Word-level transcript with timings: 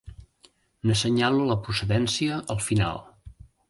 N'assenyalo 0.87 1.45
la 1.51 1.59
procedència 1.69 2.43
al 2.57 2.63
final. 2.71 3.07